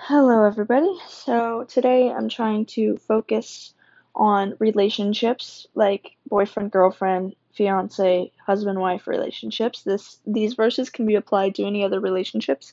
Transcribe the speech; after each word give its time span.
Hello, 0.00 0.44
everybody. 0.44 0.96
So 1.08 1.64
today 1.68 2.08
I'm 2.10 2.28
trying 2.28 2.66
to 2.66 2.96
focus 2.98 3.74
on 4.14 4.54
relationships 4.60 5.66
like 5.74 6.16
boyfriend, 6.28 6.70
girlfriend, 6.70 7.34
fiance, 7.52 8.32
husband, 8.46 8.78
wife 8.78 9.08
relationships. 9.08 9.82
This 9.82 10.20
these 10.24 10.54
verses 10.54 10.88
can 10.88 11.04
be 11.04 11.16
applied 11.16 11.56
to 11.56 11.64
any 11.64 11.84
other 11.84 11.98
relationships, 11.98 12.72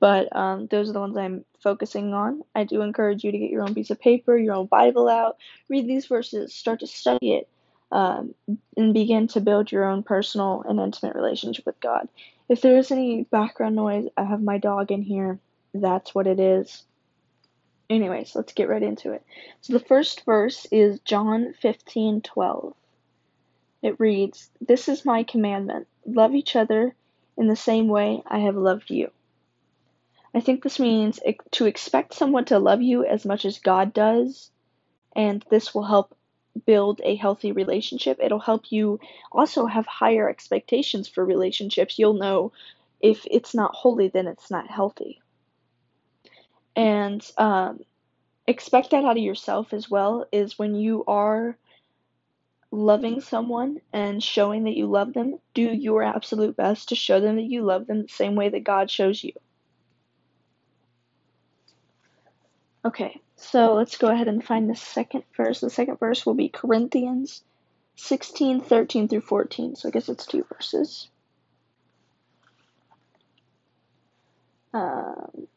but 0.00 0.34
um, 0.36 0.66
those 0.66 0.90
are 0.90 0.92
the 0.92 1.00
ones 1.00 1.16
I'm 1.16 1.46
focusing 1.60 2.12
on. 2.12 2.42
I 2.54 2.64
do 2.64 2.82
encourage 2.82 3.24
you 3.24 3.32
to 3.32 3.38
get 3.38 3.50
your 3.50 3.62
own 3.62 3.74
piece 3.74 3.90
of 3.90 3.98
paper, 3.98 4.36
your 4.36 4.54
own 4.54 4.66
Bible 4.66 5.08
out, 5.08 5.38
read 5.70 5.88
these 5.88 6.06
verses, 6.06 6.54
start 6.54 6.80
to 6.80 6.86
study 6.86 7.36
it, 7.36 7.48
um, 7.90 8.34
and 8.76 8.92
begin 8.92 9.28
to 9.28 9.40
build 9.40 9.72
your 9.72 9.86
own 9.86 10.02
personal 10.02 10.62
and 10.68 10.78
intimate 10.78 11.16
relationship 11.16 11.64
with 11.64 11.80
God. 11.80 12.06
If 12.50 12.60
there 12.60 12.76
is 12.76 12.92
any 12.92 13.24
background 13.24 13.76
noise, 13.76 14.08
I 14.16 14.24
have 14.24 14.42
my 14.42 14.58
dog 14.58 14.92
in 14.92 15.02
here 15.02 15.40
that's 15.74 16.14
what 16.14 16.26
it 16.26 16.40
is. 16.40 16.84
Anyways, 17.88 18.34
let's 18.36 18.52
get 18.52 18.68
right 18.68 18.82
into 18.82 19.12
it. 19.12 19.24
So 19.60 19.72
the 19.72 19.84
first 19.84 20.24
verse 20.24 20.66
is 20.70 21.00
John 21.00 21.54
15:12. 21.60 22.74
It 23.82 23.98
reads, 23.98 24.50
"This 24.60 24.88
is 24.88 25.04
my 25.04 25.24
commandment: 25.24 25.88
love 26.06 26.34
each 26.34 26.54
other 26.54 26.94
in 27.36 27.48
the 27.48 27.56
same 27.56 27.88
way 27.88 28.22
I 28.26 28.40
have 28.40 28.56
loved 28.56 28.90
you." 28.90 29.10
I 30.32 30.40
think 30.40 30.62
this 30.62 30.78
means 30.78 31.18
to 31.52 31.66
expect 31.66 32.14
someone 32.14 32.44
to 32.46 32.60
love 32.60 32.82
you 32.82 33.04
as 33.04 33.24
much 33.24 33.44
as 33.44 33.58
God 33.58 33.92
does, 33.92 34.50
and 35.16 35.44
this 35.50 35.74
will 35.74 35.82
help 35.82 36.14
build 36.66 37.00
a 37.02 37.16
healthy 37.16 37.50
relationship. 37.50 38.18
It'll 38.20 38.38
help 38.38 38.70
you 38.70 39.00
also 39.32 39.66
have 39.66 39.86
higher 39.86 40.28
expectations 40.28 41.08
for 41.08 41.24
relationships. 41.24 41.98
You'll 41.98 42.14
know 42.14 42.52
if 43.00 43.26
it's 43.28 43.54
not 43.54 43.74
holy, 43.74 44.08
then 44.08 44.28
it's 44.28 44.50
not 44.50 44.68
healthy 44.68 45.20
and 46.76 47.28
um, 47.36 47.80
expect 48.46 48.90
that 48.90 49.04
out 49.04 49.16
of 49.16 49.22
yourself 49.22 49.72
as 49.72 49.90
well 49.90 50.26
is 50.32 50.58
when 50.58 50.74
you 50.74 51.04
are 51.06 51.56
loving 52.72 53.20
someone 53.20 53.80
and 53.92 54.22
showing 54.22 54.64
that 54.64 54.76
you 54.76 54.86
love 54.86 55.12
them 55.12 55.38
do 55.54 55.62
your 55.62 56.02
absolute 56.02 56.56
best 56.56 56.90
to 56.90 56.94
show 56.94 57.20
them 57.20 57.36
that 57.36 57.42
you 57.42 57.62
love 57.62 57.86
them 57.86 58.02
the 58.02 58.08
same 58.08 58.36
way 58.36 58.48
that 58.48 58.64
god 58.64 58.90
shows 58.90 59.22
you. 59.24 59.32
Okay 62.84 63.20
so 63.36 63.74
let's 63.74 63.96
go 63.96 64.08
ahead 64.08 64.28
and 64.28 64.44
find 64.44 64.68
the 64.68 64.76
second 64.76 65.24
verse. 65.34 65.60
The 65.60 65.70
second 65.70 65.98
verse 65.98 66.26
will 66.26 66.34
be 66.34 66.48
corinthians 66.48 67.42
16 67.96 68.60
13 68.60 69.08
through 69.08 69.20
14 69.22 69.76
so 69.76 69.88
i 69.88 69.90
guess 69.90 70.08
it's 70.08 70.26
two 70.26 70.44
verses. 70.52 71.08
Um, 74.72 75.48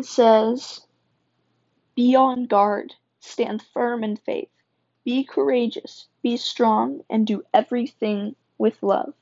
it 0.00 0.06
says, 0.06 0.80
Be 1.94 2.16
on 2.16 2.46
guard, 2.46 2.94
stand 3.20 3.62
firm 3.74 4.02
in 4.02 4.16
faith, 4.16 4.48
be 5.04 5.24
courageous, 5.24 6.06
be 6.22 6.38
strong, 6.38 7.02
and 7.10 7.26
do 7.26 7.42
everything 7.52 8.34
with 8.56 8.82
love. 8.82 9.12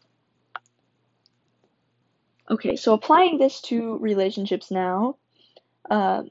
Okay, 2.49 2.77
so 2.77 2.95
applying 2.95 3.39
this 3.39 3.61
to 3.63 3.99
relationships 3.99 4.71
now, 4.71 5.17
uh, 5.91 6.23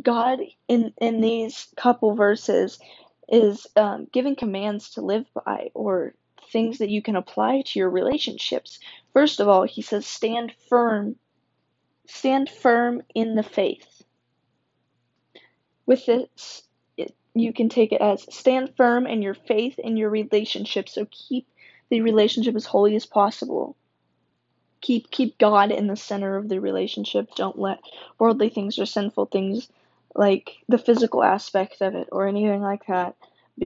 God 0.00 0.40
in 0.68 0.92
in 1.00 1.22
these 1.22 1.68
couple 1.76 2.14
verses 2.14 2.78
is 3.26 3.66
um, 3.74 4.06
giving 4.12 4.36
commands 4.36 4.90
to 4.90 5.00
live 5.00 5.26
by 5.32 5.70
or 5.72 6.14
things 6.52 6.78
that 6.78 6.90
you 6.90 7.00
can 7.00 7.16
apply 7.16 7.62
to 7.62 7.78
your 7.78 7.90
relationships. 7.90 8.78
First 9.14 9.40
of 9.40 9.48
all, 9.48 9.64
He 9.64 9.80
says, 9.80 10.06
"Stand 10.06 10.52
firm 10.68 11.16
Stand 12.08 12.50
firm 12.50 13.02
in 13.14 13.34
the 13.34 13.42
faith. 13.42 14.02
With 15.86 16.04
this, 16.06 16.62
it, 16.96 17.14
you 17.34 17.52
can 17.52 17.68
take 17.68 17.92
it 17.92 18.00
as 18.00 18.26
stand 18.34 18.74
firm 18.76 19.06
in 19.06 19.22
your 19.22 19.34
faith 19.34 19.78
in 19.78 19.96
your 19.96 20.10
relationship. 20.10 20.88
So 20.88 21.06
keep 21.10 21.46
the 21.90 22.00
relationship 22.00 22.56
as 22.56 22.64
holy 22.66 22.96
as 22.96 23.06
possible. 23.06 23.76
Keep 24.80 25.10
keep 25.10 25.38
God 25.38 25.70
in 25.70 25.86
the 25.86 25.96
center 25.96 26.36
of 26.36 26.48
the 26.48 26.60
relationship. 26.60 27.34
Don't 27.36 27.58
let 27.58 27.80
worldly 28.18 28.48
things 28.48 28.78
or 28.78 28.86
sinful 28.86 29.26
things 29.26 29.68
like 30.14 30.56
the 30.68 30.78
physical 30.78 31.22
aspect 31.22 31.80
of 31.80 31.94
it 31.94 32.08
or 32.10 32.26
anything 32.26 32.62
like 32.62 32.86
that 32.86 33.14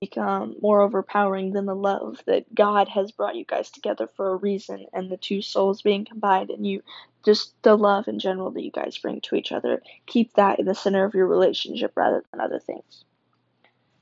become 0.00 0.56
more 0.60 0.80
overpowering 0.80 1.52
than 1.52 1.66
the 1.66 1.74
love 1.74 2.22
that 2.26 2.52
God 2.54 2.88
has 2.88 3.12
brought 3.12 3.36
you 3.36 3.44
guys 3.44 3.70
together 3.70 4.08
for 4.16 4.30
a 4.30 4.36
reason 4.36 4.86
and 4.92 5.10
the 5.10 5.16
two 5.16 5.42
souls 5.42 5.82
being 5.82 6.04
combined 6.04 6.50
and 6.50 6.66
you 6.66 6.82
just 7.24 7.54
the 7.62 7.76
love 7.76 8.08
in 8.08 8.18
general 8.18 8.50
that 8.50 8.64
you 8.64 8.70
guys 8.70 8.98
bring 8.98 9.20
to 9.22 9.36
each 9.36 9.52
other. 9.52 9.82
Keep 10.06 10.34
that 10.34 10.58
in 10.58 10.66
the 10.66 10.74
center 10.74 11.04
of 11.04 11.14
your 11.14 11.26
relationship 11.26 11.92
rather 11.94 12.24
than 12.30 12.40
other 12.40 12.58
things. 12.58 13.04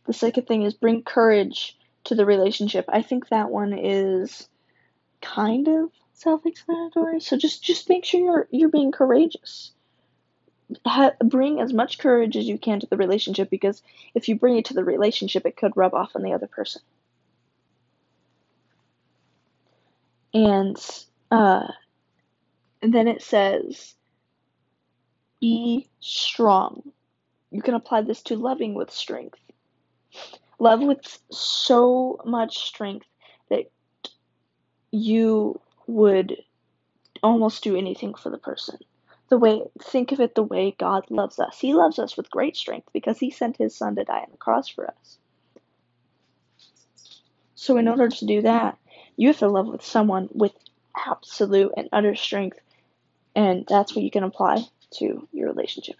The 0.06 0.12
second 0.12 0.46
thing 0.46 0.62
is 0.62 0.74
bring 0.74 1.02
courage 1.02 1.76
to 2.04 2.14
the 2.14 2.24
relationship. 2.24 2.86
I 2.88 3.02
think 3.02 3.28
that 3.28 3.50
one 3.50 3.72
is 3.72 4.48
kind 5.20 5.68
of 5.68 5.90
self-explanatory. 6.14 7.20
So 7.20 7.36
just 7.36 7.62
just 7.62 7.88
make 7.88 8.04
sure 8.04 8.20
you're 8.20 8.48
you're 8.50 8.68
being 8.70 8.92
courageous 8.92 9.72
ha- 10.90 11.14
bring 11.24 11.60
as 11.60 11.72
much 11.72 11.98
courage 11.98 12.36
as 12.36 12.46
you 12.46 12.58
can 12.58 12.80
to 12.80 12.86
the 12.86 12.96
relationship 12.96 13.48
because 13.48 13.82
if 14.14 14.28
you 14.28 14.34
bring 14.36 14.56
it 14.56 14.66
to 14.66 14.74
the 14.74 14.84
relationship, 14.84 15.46
it 15.46 15.56
could 15.56 15.76
rub 15.76 15.94
off 15.94 16.12
on 16.14 16.22
the 16.22 16.32
other 16.32 16.46
person. 16.46 16.82
And 20.34 20.76
uh, 21.30 21.68
and 22.82 22.94
then 22.94 23.08
it 23.08 23.22
says, 23.22 23.94
be 25.40 25.88
strong. 26.00 26.92
You 27.50 27.62
can 27.62 27.74
apply 27.74 28.02
this 28.02 28.22
to 28.24 28.36
loving 28.36 28.74
with 28.74 28.90
strength. 28.90 29.38
Love 30.58 30.80
with 30.80 31.18
so 31.30 32.20
much 32.24 32.58
strength 32.58 33.06
that 33.48 33.70
you 34.90 35.60
would 35.86 36.36
almost 37.22 37.62
do 37.62 37.76
anything 37.76 38.14
for 38.14 38.30
the 38.30 38.38
person 38.38 38.78
the 39.30 39.38
way 39.38 39.62
think 39.80 40.12
of 40.12 40.20
it 40.20 40.34
the 40.34 40.42
way 40.42 40.74
God 40.78 41.04
loves 41.08 41.38
us. 41.38 41.58
He 41.58 41.72
loves 41.72 41.98
us 41.98 42.16
with 42.16 42.30
great 42.30 42.56
strength 42.56 42.88
because 42.92 43.18
he 43.18 43.30
sent 43.30 43.56
his 43.56 43.74
son 43.74 43.94
to 43.94 44.04
die 44.04 44.18
on 44.18 44.28
the 44.32 44.36
cross 44.36 44.68
for 44.68 44.88
us. 44.88 45.18
So 47.54 47.76
in 47.76 47.88
order 47.88 48.08
to 48.08 48.26
do 48.26 48.42
that, 48.42 48.76
you 49.16 49.28
have 49.28 49.38
to 49.38 49.48
love 49.48 49.68
with 49.68 49.84
someone 49.84 50.28
with 50.32 50.52
absolute 51.06 51.72
and 51.76 51.88
utter 51.92 52.16
strength 52.16 52.58
and 53.36 53.64
that's 53.68 53.94
what 53.94 54.04
you 54.04 54.10
can 54.10 54.24
apply 54.24 54.64
to 54.98 55.28
your 55.32 55.48
relationship. 55.48 55.96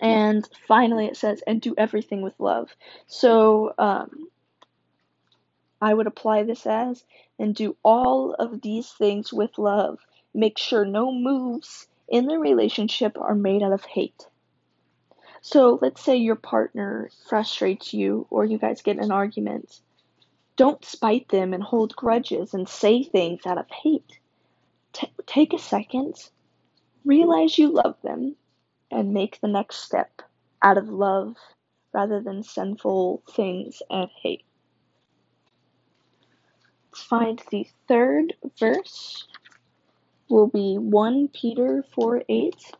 And 0.00 0.48
finally 0.66 1.06
it 1.06 1.18
says 1.18 1.42
and 1.46 1.60
do 1.60 1.74
everything 1.76 2.22
with 2.22 2.34
love. 2.40 2.70
So 3.06 3.74
um 3.76 4.28
I 5.80 5.92
would 5.92 6.06
apply 6.06 6.44
this 6.44 6.66
as 6.66 7.04
and 7.38 7.54
do 7.54 7.76
all 7.82 8.32
of 8.32 8.62
these 8.62 8.90
things 8.90 9.30
with 9.30 9.58
love. 9.58 9.98
Make 10.32 10.56
sure 10.56 10.86
no 10.86 11.12
moves 11.12 11.86
in 12.08 12.26
the 12.26 12.38
relationship 12.38 13.18
are 13.18 13.34
made 13.34 13.62
out 13.62 13.72
of 13.72 13.84
hate. 13.84 14.26
So 15.40 15.78
let's 15.82 16.02
say 16.02 16.16
your 16.16 16.36
partner 16.36 17.10
frustrates 17.28 17.92
you 17.92 18.26
or 18.30 18.44
you 18.44 18.58
guys 18.58 18.82
get 18.82 18.98
an 18.98 19.12
argument. 19.12 19.80
Don't 20.56 20.84
spite 20.84 21.28
them 21.28 21.52
and 21.52 21.62
hold 21.62 21.96
grudges 21.96 22.54
and 22.54 22.68
say 22.68 23.02
things 23.02 23.44
out 23.44 23.58
of 23.58 23.66
hate. 23.70 24.18
T- 24.92 25.12
take 25.26 25.52
a 25.52 25.58
second, 25.58 26.14
realize 27.04 27.58
you 27.58 27.72
love 27.72 27.96
them, 28.02 28.36
and 28.90 29.12
make 29.12 29.40
the 29.40 29.48
next 29.48 29.78
step 29.78 30.22
out 30.62 30.78
of 30.78 30.88
love 30.88 31.36
rather 31.92 32.20
than 32.20 32.42
sinful 32.42 33.22
things 33.30 33.82
and 33.90 34.08
hate. 34.22 34.44
Let's 36.90 37.02
find 37.02 37.42
the 37.50 37.66
third 37.88 38.34
verse 38.58 39.26
will 40.34 40.48
be 40.48 40.76
1 40.76 41.28
Peter 41.28 41.84
4 41.94 42.24
8. 42.28 42.72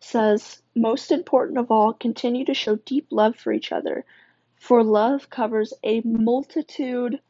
Says, 0.00 0.60
most 0.74 1.12
important 1.12 1.58
of 1.58 1.70
all, 1.70 1.92
continue 1.92 2.44
to 2.44 2.52
show 2.52 2.74
deep 2.74 3.06
love 3.12 3.36
for 3.36 3.52
each 3.52 3.70
other, 3.70 4.04
for 4.56 4.82
love 4.82 5.30
covers 5.30 5.72
a 5.84 6.00
multitude 6.04 7.20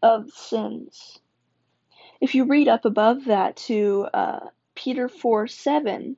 of 0.00 0.30
sins. 0.30 1.18
If 2.20 2.36
you 2.36 2.44
read 2.44 2.68
up 2.68 2.84
above 2.84 3.24
that 3.24 3.56
to 3.66 4.06
uh, 4.14 4.50
Peter 4.76 5.08
4 5.08 5.48
7, 5.48 6.16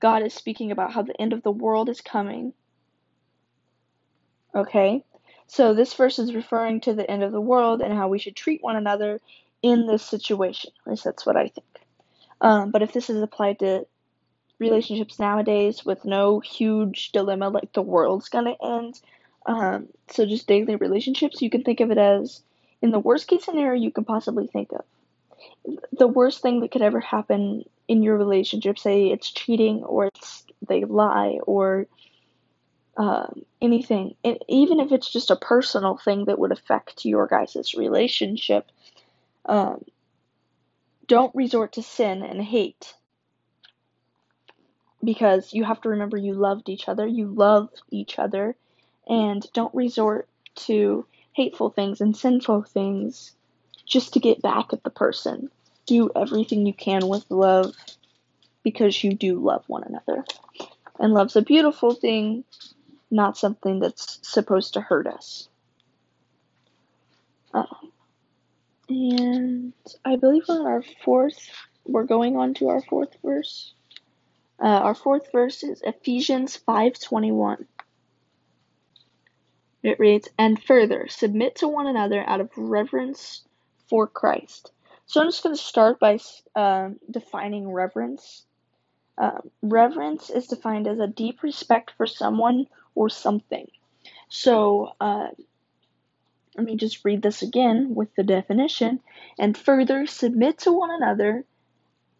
God 0.00 0.22
is 0.22 0.34
speaking 0.34 0.70
about 0.70 0.92
how 0.92 1.00
the 1.00 1.18
end 1.18 1.32
of 1.32 1.42
the 1.42 1.50
world 1.50 1.88
is 1.88 2.02
coming. 2.02 2.52
Okay? 4.54 5.02
So 5.50 5.74
this 5.74 5.94
verse 5.94 6.20
is 6.20 6.32
referring 6.32 6.80
to 6.82 6.94
the 6.94 7.10
end 7.10 7.24
of 7.24 7.32
the 7.32 7.40
world 7.40 7.82
and 7.82 7.92
how 7.92 8.06
we 8.06 8.20
should 8.20 8.36
treat 8.36 8.62
one 8.62 8.76
another 8.76 9.20
in 9.62 9.88
this 9.88 10.04
situation. 10.04 10.70
At 10.86 10.90
least 10.90 11.02
that's 11.02 11.26
what 11.26 11.36
I 11.36 11.48
think. 11.48 11.66
Um, 12.40 12.70
but 12.70 12.82
if 12.82 12.92
this 12.92 13.10
is 13.10 13.20
applied 13.20 13.58
to 13.58 13.84
relationships 14.60 15.18
nowadays 15.18 15.84
with 15.84 16.04
no 16.04 16.38
huge 16.38 17.10
dilemma 17.10 17.48
like 17.48 17.72
the 17.72 17.82
world's 17.82 18.28
gonna 18.28 18.54
end, 18.62 19.00
um, 19.44 19.88
so 20.08 20.24
just 20.24 20.46
daily 20.46 20.76
relationships, 20.76 21.42
you 21.42 21.50
can 21.50 21.64
think 21.64 21.80
of 21.80 21.90
it 21.90 21.98
as 21.98 22.42
in 22.80 22.92
the 22.92 23.00
worst 23.00 23.26
case 23.26 23.44
scenario 23.44 23.82
you 23.82 23.90
can 23.90 24.04
possibly 24.04 24.46
think 24.46 24.70
of. 24.70 24.84
the 25.90 26.06
worst 26.06 26.42
thing 26.42 26.60
that 26.60 26.70
could 26.70 26.82
ever 26.82 27.00
happen 27.00 27.64
in 27.88 28.04
your 28.04 28.16
relationship, 28.16 28.78
say 28.78 29.08
it's 29.08 29.32
cheating 29.32 29.82
or 29.82 30.06
it's 30.06 30.44
they 30.68 30.84
lie 30.84 31.40
or 31.44 31.88
um, 33.00 33.46
anything, 33.62 34.14
even 34.46 34.78
if 34.78 34.92
it's 34.92 35.10
just 35.10 35.30
a 35.30 35.36
personal 35.36 35.96
thing 35.96 36.26
that 36.26 36.38
would 36.38 36.52
affect 36.52 37.06
your 37.06 37.26
guys' 37.26 37.72
relationship, 37.74 38.70
um, 39.46 39.82
don't 41.06 41.34
resort 41.34 41.72
to 41.72 41.82
sin 41.82 42.22
and 42.22 42.42
hate 42.42 42.92
because 45.02 45.54
you 45.54 45.64
have 45.64 45.80
to 45.80 45.88
remember 45.88 46.18
you 46.18 46.34
loved 46.34 46.68
each 46.68 46.90
other, 46.90 47.06
you 47.06 47.28
love 47.28 47.70
each 47.90 48.18
other, 48.18 48.54
and 49.08 49.50
don't 49.54 49.74
resort 49.74 50.28
to 50.56 51.06
hateful 51.32 51.70
things 51.70 52.02
and 52.02 52.14
sinful 52.14 52.64
things 52.64 53.32
just 53.86 54.12
to 54.12 54.20
get 54.20 54.42
back 54.42 54.74
at 54.74 54.84
the 54.84 54.90
person. 54.90 55.50
Do 55.86 56.10
everything 56.14 56.66
you 56.66 56.74
can 56.74 57.08
with 57.08 57.24
love 57.30 57.74
because 58.62 59.02
you 59.02 59.14
do 59.14 59.40
love 59.40 59.64
one 59.68 59.84
another. 59.84 60.22
And 60.98 61.14
love's 61.14 61.34
a 61.34 61.40
beautiful 61.40 61.94
thing, 61.94 62.44
not 63.10 63.36
something 63.36 63.80
that's 63.80 64.18
supposed 64.22 64.74
to 64.74 64.80
hurt 64.80 65.06
us. 65.06 65.48
Uh, 67.52 67.64
and 68.88 69.72
I 70.04 70.16
believe 70.16 70.44
we're 70.48 70.60
on 70.60 70.66
our 70.66 70.84
fourth, 71.04 71.50
we're 71.84 72.04
going 72.04 72.36
on 72.36 72.54
to 72.54 72.68
our 72.68 72.82
fourth 72.82 73.16
verse. 73.22 73.72
Uh, 74.62 74.66
our 74.66 74.94
fourth 74.94 75.32
verse 75.32 75.62
is 75.62 75.80
Ephesians 75.82 76.56
5:21. 76.56 77.66
It 79.82 79.98
reads, 79.98 80.28
"And 80.36 80.62
further, 80.62 81.08
submit 81.08 81.56
to 81.56 81.68
one 81.68 81.86
another 81.86 82.22
out 82.28 82.40
of 82.40 82.50
reverence 82.56 83.42
for 83.88 84.06
Christ." 84.06 84.72
So 85.06 85.20
I'm 85.20 85.28
just 85.28 85.42
going 85.42 85.56
to 85.56 85.62
start 85.62 85.98
by 85.98 86.18
uh, 86.54 86.90
defining 87.10 87.72
reverence. 87.72 88.44
Uh, 89.16 89.40
reverence 89.62 90.30
is 90.30 90.46
defined 90.46 90.86
as 90.86 90.98
a 90.98 91.06
deep 91.06 91.42
respect 91.42 91.92
for 91.96 92.06
someone 92.06 92.66
or 93.00 93.08
something. 93.08 93.66
So 94.28 94.92
uh, 95.00 95.28
let 96.54 96.66
me 96.66 96.76
just 96.76 97.02
read 97.02 97.22
this 97.22 97.40
again 97.40 97.94
with 97.94 98.14
the 98.14 98.22
definition. 98.22 99.00
And 99.38 99.56
further, 99.56 100.06
submit 100.06 100.58
to 100.60 100.72
one 100.72 100.90
another 100.90 101.46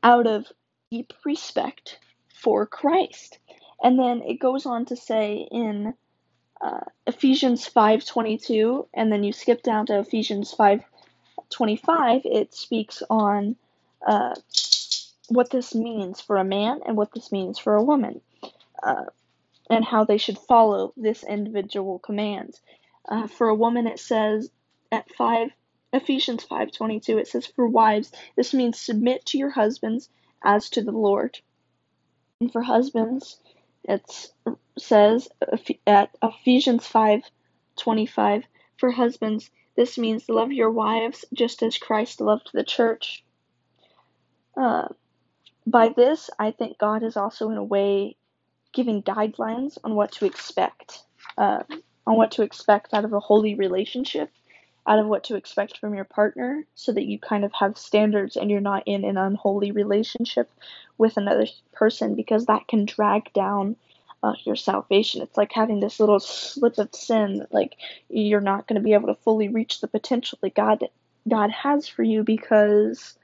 out 0.03 0.27
of 0.27 0.47
deep 0.91 1.13
respect 1.23 1.99
for 2.35 2.65
Christ. 2.65 3.39
And 3.83 3.99
then 3.99 4.23
it 4.23 4.41
goes 4.41 4.65
on 4.65 4.87
to 4.87 4.97
say 4.97 5.47
in 5.51 5.93
uh, 6.63 6.81
Ephesians 7.07 7.69
5:22 7.69 8.89
and 8.95 9.13
then 9.13 9.23
you 9.23 9.33
skip 9.33 9.63
down 9.63 9.85
to 9.87 9.99
Ephesians 9.99 10.55
5:25 10.55 12.23
it 12.25 12.55
speaks 12.55 13.03
on 13.09 13.57
uh, 14.07 14.35
what 15.29 15.51
this 15.51 15.75
means 15.75 16.21
for 16.21 16.37
a 16.37 16.45
man 16.45 16.81
and 16.85 16.97
what 16.99 17.13
this 17.13 17.33
means 17.33 17.59
for 17.59 17.75
a 17.75 17.83
woman 17.83 18.21
uh, 18.83 19.07
and 19.71 19.85
how 19.85 20.05
they 20.05 20.19
should 20.19 20.39
follow 20.39 20.93
this 20.97 21.23
individual 21.23 21.99
command. 21.99 22.59
Uh, 23.09 23.27
for 23.27 23.49
a 23.49 23.55
woman 23.55 23.87
it 23.87 23.99
says 23.99 24.51
at 24.93 25.11
5 25.15 25.51
Ephesians 25.93 26.45
5:22 26.45 27.19
it 27.19 27.29
says 27.29 27.47
for 27.47 27.67
wives 27.67 28.13
this 28.37 28.53
means 28.53 28.79
submit 28.79 29.25
to 29.27 29.39
your 29.39 29.51
husbands 29.51 30.09
as 30.43 30.71
to 30.71 30.83
the 30.83 30.93
Lord. 30.93 31.39
And 32.41 32.53
for 32.53 32.63
husbands, 32.63 33.39
it 33.85 34.33
says 34.79 35.29
at 35.87 36.17
Ephesians 36.23 36.87
5:25, 36.87 38.45
for 38.79 38.91
husbands, 38.91 39.51
this 39.77 39.99
means 39.99 40.29
love 40.29 40.53
your 40.53 40.71
wives 40.71 41.25
just 41.33 41.63
as 41.63 41.79
Christ 41.79 42.21
loved 42.21 42.51
the 42.53 42.65
church. 42.65 43.25
Uh, 44.57 44.89
by 45.67 45.91
this, 45.91 46.31
I 46.39 46.51
think 46.51 46.79
God 46.79 47.03
is 47.03 47.17
also 47.17 47.51
in 47.51 47.57
a 47.57 47.65
way 47.65 48.17
giving 48.73 49.03
guidelines 49.03 49.79
on 49.85 49.95
what 49.95 50.13
to 50.13 50.27
expect, 50.27 51.03
uh, 51.39 51.63
on 52.07 52.17
what 52.17 52.33
to 52.33 52.43
expect 52.43 52.95
out 52.95 53.05
of 53.05 53.13
a 53.13 53.21
holy 53.21 53.55
relationship 53.55 54.31
out 54.87 54.99
of 54.99 55.07
what 55.07 55.25
to 55.25 55.37
expect 55.37 55.79
from 55.79 55.95
your 55.95 56.05
partner 56.05 56.65
so 56.75 56.93
that 56.93 57.05
you 57.05 57.19
kind 57.19 57.45
of 57.45 57.53
have 57.53 57.77
standards 57.77 58.37
and 58.37 58.51
you're 58.51 58.61
not 58.61 58.83
in 58.87 59.05
an 59.05 59.17
unholy 59.17 59.71
relationship 59.71 60.51
with 60.99 61.17
another 61.17 61.47
person 61.73 62.15
because 62.15 62.47
that 62.47 62.67
can 62.67 62.85
drag 62.85 63.33
down 63.33 63.77
uh, 64.23 64.35
your 64.45 64.57
salvation. 64.57 65.23
It's 65.23 65.37
like 65.37 65.53
having 65.53 65.81
this 65.81 66.01
little 66.01 66.21
slip 66.21 66.79
of 66.79 66.95
sin, 66.95 67.47
like 67.51 67.77
you're 68.09 68.41
not 68.41 68.67
going 68.67 68.81
to 68.81 68.85
be 68.85 68.95
able 68.95 69.09
to 69.09 69.21
fully 69.23 69.49
reach 69.49 69.81
the 69.81 69.89
potential 69.89 70.39
that 70.43 70.55
God 70.55 70.85
God 71.29 71.51
has 71.51 71.87
for 71.87 72.03
you 72.03 72.25
because 72.25 73.15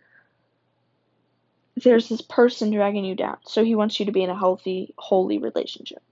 there's 1.76 2.08
this 2.08 2.22
person 2.22 2.70
dragging 2.70 3.04
you 3.04 3.14
down. 3.14 3.36
So 3.44 3.64
he 3.64 3.74
wants 3.74 4.00
you 4.00 4.06
to 4.06 4.12
be 4.12 4.22
in 4.22 4.30
a 4.30 4.38
healthy, 4.38 4.94
holy 4.96 5.38
relationship. 5.38 6.02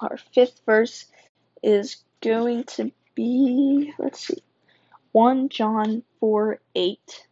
Our 0.00 0.18
fifth 0.34 0.60
verse 0.66 1.06
is 1.62 1.98
going 2.20 2.64
to 2.64 2.90
be, 3.14 3.92
let's 3.98 4.26
see, 4.26 4.42
1 5.12 5.48
John 5.50 6.02
4 6.18 6.58
8. 6.74 7.26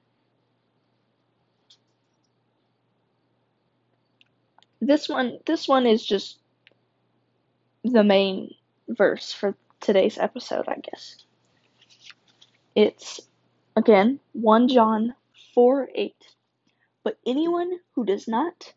This 4.80 5.08
one, 5.08 5.38
this 5.44 5.66
one 5.66 5.86
is 5.86 6.04
just 6.04 6.38
the 7.82 8.04
main 8.04 8.54
verse 8.88 9.32
for 9.32 9.56
today's 9.80 10.18
episode, 10.18 10.68
I 10.68 10.76
guess. 10.76 11.16
It's 12.76 13.20
again 13.74 14.20
1 14.34 14.68
John 14.68 15.14
4 15.54 15.88
8. 15.92 16.14
But 17.08 17.16
anyone 17.26 17.70
who 17.94 18.04
does 18.04 18.28
not 18.28 18.74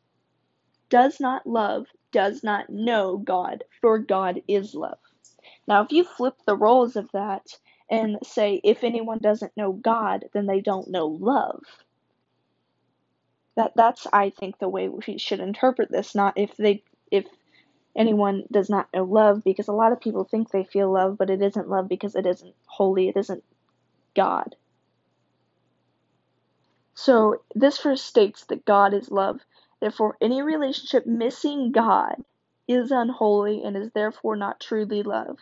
does 0.89 1.19
not 1.19 1.45
love 1.45 1.87
does 2.13 2.45
not 2.45 2.69
know 2.69 3.17
God, 3.17 3.65
for 3.81 3.99
God 3.99 4.41
is 4.47 4.73
love. 4.73 4.99
Now, 5.67 5.83
if 5.83 5.91
you 5.91 6.05
flip 6.05 6.35
the 6.45 6.55
roles 6.55 6.95
of 6.95 7.11
that 7.11 7.45
and 7.89 8.19
say, 8.23 8.61
if 8.63 8.85
anyone 8.85 9.19
doesn't 9.19 9.57
know 9.57 9.73
God, 9.73 10.29
then 10.33 10.45
they 10.45 10.61
don't 10.61 10.89
know 10.89 11.07
love. 11.07 11.61
That 13.57 13.73
that's 13.75 14.07
I 14.13 14.29
think 14.29 14.59
the 14.59 14.69
way 14.69 14.87
we 14.87 15.17
should 15.17 15.41
interpret 15.41 15.91
this. 15.91 16.15
Not 16.15 16.37
if 16.37 16.55
they 16.55 16.85
if 17.11 17.25
anyone 17.97 18.45
does 18.49 18.69
not 18.69 18.87
know 18.93 19.03
love, 19.03 19.43
because 19.43 19.67
a 19.67 19.73
lot 19.73 19.91
of 19.91 19.99
people 19.99 20.23
think 20.23 20.51
they 20.51 20.63
feel 20.63 20.89
love, 20.89 21.17
but 21.17 21.29
it 21.29 21.41
isn't 21.41 21.67
love 21.67 21.89
because 21.89 22.15
it 22.15 22.25
isn't 22.25 22.55
holy. 22.65 23.09
It 23.09 23.17
isn't 23.17 23.43
God. 24.15 24.55
So 26.93 27.41
this 27.55 27.79
verse 27.79 28.01
states 28.01 28.45
that 28.45 28.65
God 28.65 28.93
is 28.93 29.11
love. 29.11 29.41
Therefore, 29.79 30.17
any 30.21 30.41
relationship 30.41 31.05
missing 31.05 31.71
God 31.71 32.23
is 32.67 32.91
unholy 32.91 33.63
and 33.63 33.75
is 33.75 33.91
therefore 33.93 34.35
not 34.35 34.59
truly 34.59 35.03
love. 35.03 35.37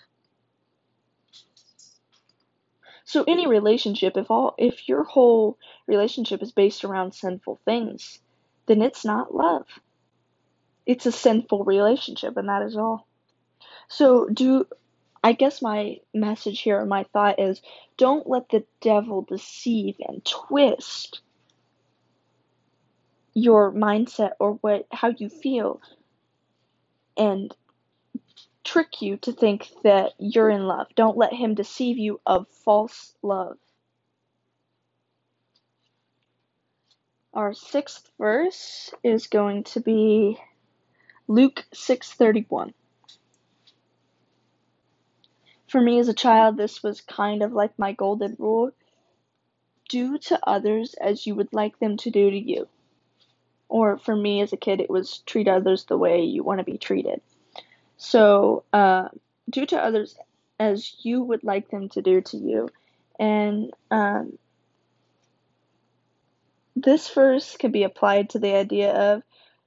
So 3.03 3.23
any 3.27 3.47
relationship, 3.47 4.17
if 4.17 4.29
all 4.29 4.53
if 4.57 4.87
your 4.87 5.03
whole 5.03 5.57
relationship 5.87 6.43
is 6.43 6.51
based 6.51 6.85
around 6.85 7.13
sinful 7.13 7.59
things, 7.65 8.19
then 8.67 8.81
it's 8.83 9.03
not 9.03 9.33
love. 9.33 9.65
It's 10.85 11.07
a 11.07 11.11
sinful 11.11 11.63
relationship 11.63 12.37
and 12.37 12.47
that 12.49 12.61
is 12.61 12.77
all. 12.77 13.07
So 13.87 14.27
do 14.27 14.67
I 15.23 15.33
guess 15.33 15.61
my 15.61 15.99
message 16.13 16.61
here, 16.61 16.85
my 16.85 17.03
thought 17.11 17.39
is 17.39 17.61
don't 17.97 18.29
let 18.29 18.49
the 18.49 18.63
devil 18.79 19.23
deceive 19.23 19.95
and 20.07 20.23
twist 20.23 21.21
your 23.33 23.71
mindset 23.71 24.31
or 24.39 24.53
what 24.61 24.87
how 24.91 25.09
you 25.09 25.29
feel 25.29 25.81
and 27.17 27.55
trick 28.63 29.01
you 29.01 29.17
to 29.17 29.31
think 29.31 29.69
that 29.83 30.13
you're 30.17 30.49
in 30.49 30.65
love. 30.65 30.87
Don't 30.95 31.17
let 31.17 31.33
him 31.33 31.55
deceive 31.55 31.97
you 31.97 32.19
of 32.25 32.47
false 32.47 33.15
love. 33.21 33.57
Our 37.33 37.53
sixth 37.53 38.09
verse 38.17 38.93
is 39.03 39.27
going 39.27 39.63
to 39.65 39.79
be 39.79 40.39
Luke 41.27 41.65
6:31. 41.73 42.73
For 45.67 45.79
me 45.79 45.99
as 45.99 46.07
a 46.07 46.13
child, 46.13 46.57
this 46.57 46.81
was 46.81 47.01
kind 47.01 47.43
of 47.43 47.53
like 47.53 47.77
my 47.77 47.93
golden 47.93 48.35
rule. 48.39 48.71
Do 49.87 50.17
to 50.17 50.39
others 50.47 50.95
as 50.95 51.27
you 51.27 51.35
would 51.35 51.53
like 51.53 51.77
them 51.79 51.97
to 51.97 52.09
do 52.09 52.31
to 52.31 52.37
you. 52.37 52.67
Or 53.69 53.97
for 53.97 54.15
me 54.15 54.41
as 54.41 54.51
a 54.51 54.57
kid, 54.57 54.81
it 54.81 54.89
was 54.89 55.19
treat 55.19 55.47
others 55.47 55.85
the 55.85 55.97
way 55.97 56.23
you 56.23 56.43
want 56.43 56.59
to 56.59 56.63
be 56.63 56.77
treated. 56.77 57.21
So, 57.97 58.63
uh, 58.73 59.09
do 59.49 59.65
to 59.65 59.77
others 59.77 60.17
as 60.59 60.93
you 61.03 61.21
would 61.23 61.43
like 61.43 61.69
them 61.69 61.89
to 61.89 62.01
do 62.01 62.21
to 62.21 62.37
you. 62.37 62.69
And 63.19 63.71
um, 63.91 64.37
this 66.75 67.09
verse 67.09 67.57
can 67.57 67.71
be 67.71 67.83
applied 67.83 68.31
to 68.31 68.39
the 68.39 68.55
idea 68.55 68.91
of 68.91 69.23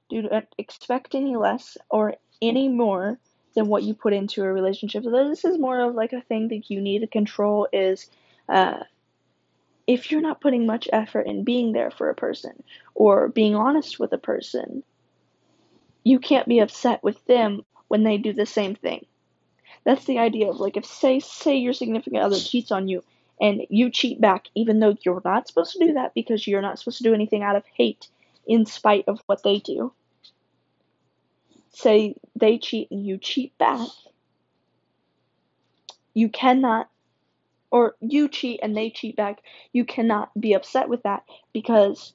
do 0.09 0.23
not 0.23 0.45
expect 0.57 1.15
any 1.15 1.35
less 1.35 1.77
or 1.89 2.15
any 2.41 2.67
more 2.69 3.17
than 3.55 3.67
what 3.67 3.83
you 3.83 3.93
put 3.93 4.13
into 4.13 4.43
a 4.43 4.51
relationship. 4.51 5.03
So 5.03 5.29
this 5.29 5.45
is 5.45 5.59
more 5.59 5.79
of 5.79 5.95
like 5.95 6.13
a 6.13 6.21
thing 6.21 6.47
that 6.49 6.69
you 6.69 6.81
need 6.81 6.99
to 6.99 7.07
control 7.07 7.67
is 7.71 8.09
uh, 8.49 8.79
if 9.87 10.11
you're 10.11 10.21
not 10.21 10.41
putting 10.41 10.65
much 10.65 10.87
effort 10.91 11.27
in 11.27 11.43
being 11.43 11.71
there 11.73 11.91
for 11.91 12.09
a 12.09 12.15
person 12.15 12.63
or 12.95 13.27
being 13.27 13.55
honest 13.55 13.99
with 13.99 14.13
a 14.13 14.17
person, 14.17 14.83
you 16.03 16.19
can't 16.19 16.47
be 16.47 16.59
upset 16.59 17.03
with 17.03 17.23
them 17.25 17.63
when 17.87 18.03
they 18.03 18.17
do 18.17 18.33
the 18.33 18.45
same 18.45 18.75
thing. 18.75 19.05
That's 19.83 20.05
the 20.05 20.19
idea 20.19 20.49
of 20.49 20.59
like 20.59 20.77
if 20.77 20.85
say 20.85 21.19
say 21.19 21.57
your 21.57 21.73
significant 21.73 22.23
other 22.23 22.39
cheats 22.39 22.71
on 22.71 22.87
you 22.87 23.03
and 23.41 23.65
you 23.69 23.89
cheat 23.89 24.21
back 24.21 24.45
even 24.55 24.79
though 24.79 24.95
you're 25.01 25.21
not 25.25 25.47
supposed 25.47 25.73
to 25.73 25.85
do 25.85 25.93
that 25.93 26.13
because 26.13 26.47
you're 26.47 26.61
not 26.61 26.79
supposed 26.79 26.99
to 26.99 27.03
do 27.03 27.13
anything 27.13 27.43
out 27.43 27.57
of 27.57 27.65
hate 27.75 28.07
in 28.47 28.65
spite 28.65 29.05
of 29.07 29.21
what 29.25 29.43
they 29.43 29.59
do. 29.59 29.91
Say 31.71 32.15
they 32.35 32.57
cheat 32.59 32.91
and 32.91 33.05
you 33.05 33.17
cheat 33.17 33.57
back. 33.57 33.87
You 36.13 36.29
cannot 36.29 36.89
or 37.73 37.95
you 38.01 38.29
cheat 38.29 38.59
and 38.61 38.77
they 38.77 38.91
cheat 38.91 39.15
back, 39.15 39.41
you 39.71 39.83
cannot 39.83 40.29
be 40.39 40.53
upset 40.53 40.87
with 40.87 41.01
that 41.01 41.23
because 41.53 42.13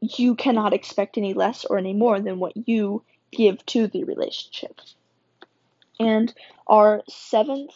you 0.00 0.34
cannot 0.34 0.72
expect 0.72 1.16
any 1.16 1.32
less 1.32 1.64
or 1.64 1.78
any 1.78 1.92
more 1.92 2.18
than 2.18 2.40
what 2.40 2.66
you 2.66 3.04
give 3.30 3.64
to 3.66 3.86
the 3.86 4.02
relationship. 4.02 4.80
And 6.00 6.34
our 6.66 7.04
seventh 7.08 7.72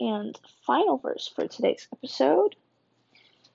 and 0.00 0.40
final 0.66 0.96
verse 0.96 1.30
for 1.36 1.46
today's 1.46 1.86
episode 1.92 2.56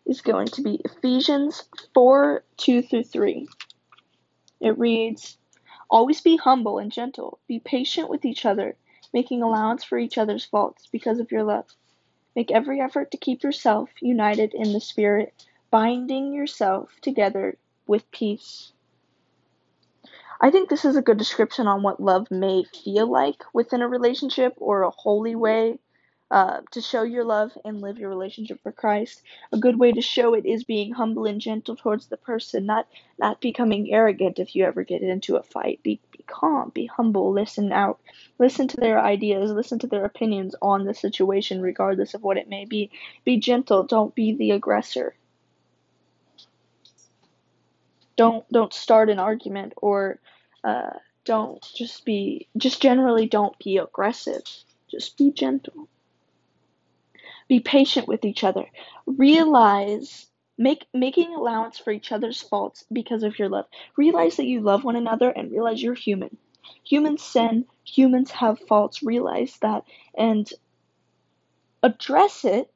is 0.06 0.22
going 0.22 0.46
to 0.50 0.62
be 0.62 0.80
Ephesians 0.86 1.63
4 1.96 2.44
2 2.58 2.84
through 2.84 3.04
3. 3.04 3.48
It 4.60 4.78
reads, 4.78 5.40
Always 5.90 6.22
be 6.22 6.38
humble 6.38 6.78
and 6.78 6.92
gentle, 6.92 7.40
be 7.48 7.60
patient 7.60 8.12
with 8.12 8.25
each 8.25 8.46
other, 8.46 8.75
making 9.12 9.42
allowance 9.42 9.84
for 9.84 9.98
each 9.98 10.20
other's 10.20 10.46
faults 10.46 10.88
because 10.92 11.20
of 11.20 11.32
your 11.32 11.44
love. 11.44 11.66
Make 12.36 12.52
every 12.52 12.80
effort 12.80 13.12
to 13.12 13.18
keep 13.18 13.44
yourself 13.44 13.90
united 14.02 14.54
in 14.54 14.74
the 14.74 14.80
Spirit, 14.80 15.48
binding 15.70 16.34
yourself 16.34 16.90
together 17.02 17.58
with 17.88 18.10
peace. 18.12 18.72
I 20.40 20.50
think 20.50 20.70
this 20.70 20.86
is 20.86 20.96
a 20.96 21.02
good 21.04 21.18
description 21.18 21.68
on 21.68 21.84
what 21.84 22.00
love 22.00 22.32
may 22.32 22.64
feel 22.64 23.10
like 23.10 23.44
within 23.54 23.82
a 23.82 23.88
relationship 23.88 24.54
or 24.58 24.82
a 24.82 24.90
holy 24.90 25.36
way 25.36 25.78
uh, 26.32 26.62
to 26.72 26.82
show 26.82 27.04
your 27.04 27.26
love 27.26 27.52
and 27.66 27.82
live 27.82 28.00
your 28.00 28.10
relationship 28.10 28.60
for 28.64 28.72
Christ. 28.72 29.22
A 29.52 29.58
good 29.58 29.78
way 29.78 29.92
to 29.92 30.02
show 30.02 30.34
it 30.34 30.46
is 30.46 30.64
being 30.64 30.94
humble 30.94 31.26
and 31.26 31.42
gentle 31.42 31.76
towards 31.76 32.08
the 32.08 32.18
person, 32.18 32.66
not 32.66 32.88
not 33.20 33.42
becoming 33.42 33.94
arrogant 33.94 34.40
if 34.40 34.56
you 34.56 34.64
ever 34.64 34.84
get 34.84 35.04
into 35.04 35.36
a 35.36 35.44
fight. 35.44 35.82
Be, 35.84 36.00
calm, 36.32 36.72
be 36.74 36.86
humble, 36.86 37.32
listen 37.32 37.72
out, 37.72 38.00
listen 38.40 38.68
to 38.70 38.78
their 38.78 39.00
ideas, 39.00 39.52
listen 39.52 39.80
to 39.80 39.88
their 39.88 40.06
opinions 40.06 40.56
on 40.62 40.86
the 40.86 40.94
situation, 40.94 41.62
regardless 41.62 42.14
of 42.14 42.24
what 42.24 42.38
it 42.38 42.50
may 42.50 42.66
be. 42.66 42.90
Be 43.24 43.38
gentle, 43.38 43.84
don't 43.84 44.16
be 44.16 44.34
the 44.34 44.52
aggressor. 44.52 45.14
Don't 48.16 48.48
don't 48.52 48.74
start 48.74 49.10
an 49.10 49.20
argument 49.20 49.74
or 49.78 50.20
uh, 50.64 50.92
don't 51.26 51.62
just 51.76 52.06
be 52.06 52.48
just 52.58 52.82
generally 52.82 53.28
don't 53.28 53.58
be 53.60 53.78
aggressive. 53.78 54.44
Just 54.90 55.18
be 55.18 55.32
gentle. 55.32 55.88
Be 57.48 57.60
patient 57.60 58.08
with 58.08 58.26
each 58.26 58.44
other. 58.44 58.66
Realize 59.06 60.28
make 60.58 60.86
making 60.93 61.34
allowance 61.34 61.77
for 61.77 61.91
each 61.91 62.12
other's 62.12 62.41
faults 62.41 62.86
because 62.91 63.24
of 63.24 63.38
your 63.39 63.50
love. 63.50 63.65
Realize 63.98 64.38
that 64.38 64.46
you 64.46 64.62
love 64.62 64.84
one 64.84 64.96
another 64.96 65.29
and 65.29 65.51
realize 65.51 65.81
you're 65.81 65.93
human. 65.93 66.38
Humans 66.84 67.24
sin, 67.24 67.65
humans 67.84 68.31
have 68.31 68.60
faults. 68.60 69.01
Realize 69.03 69.58
that 69.62 69.84
and 70.15 70.51
address 71.84 72.46
it 72.46 72.72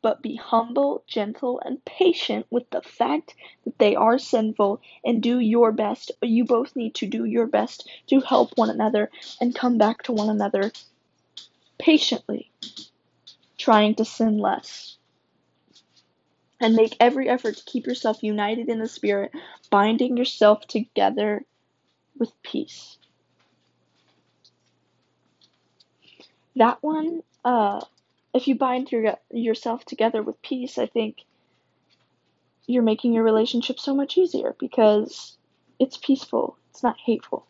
but 0.00 0.22
be 0.22 0.36
humble, 0.36 1.02
gentle, 1.06 1.60
and 1.64 1.84
patient 1.84 2.46
with 2.50 2.68
the 2.70 2.82
fact 2.82 3.34
that 3.64 3.78
they 3.78 3.96
are 3.96 4.18
sinful 4.18 4.80
and 5.04 5.22
do 5.22 5.38
your 5.38 5.72
best. 5.72 6.12
You 6.22 6.44
both 6.44 6.76
need 6.76 6.94
to 6.96 7.06
do 7.06 7.24
your 7.24 7.46
best 7.46 7.88
to 8.08 8.20
help 8.20 8.56
one 8.56 8.70
another 8.70 9.10
and 9.40 9.54
come 9.54 9.78
back 9.78 10.04
to 10.04 10.12
one 10.12 10.30
another 10.30 10.72
patiently 11.78 12.50
trying 13.56 13.94
to 13.96 14.04
sin 14.04 14.38
less. 14.38 14.97
And 16.60 16.74
make 16.74 16.96
every 16.98 17.28
effort 17.28 17.56
to 17.56 17.64
keep 17.64 17.86
yourself 17.86 18.22
united 18.22 18.68
in 18.68 18.80
the 18.80 18.88
Spirit, 18.88 19.32
binding 19.70 20.16
yourself 20.16 20.66
together 20.66 21.44
with 22.18 22.32
peace. 22.42 22.98
That 26.56 26.82
one, 26.82 27.22
uh, 27.44 27.80
if 28.34 28.48
you 28.48 28.56
bind 28.56 28.90
your, 28.90 29.16
yourself 29.30 29.84
together 29.84 30.22
with 30.22 30.42
peace, 30.42 30.78
I 30.78 30.86
think 30.86 31.18
you're 32.66 32.82
making 32.82 33.12
your 33.12 33.24
relationship 33.24 33.78
so 33.78 33.94
much 33.94 34.18
easier 34.18 34.54
because 34.58 35.38
it's 35.78 35.96
peaceful, 35.96 36.56
it's 36.70 36.82
not 36.82 36.96
hateful. 36.98 37.46